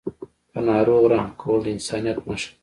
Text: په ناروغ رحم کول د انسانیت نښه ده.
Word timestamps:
په 0.51 0.59
ناروغ 0.67 1.03
رحم 1.13 1.31
کول 1.41 1.59
د 1.63 1.65
انسانیت 1.75 2.17
نښه 2.27 2.49
ده. 2.51 2.57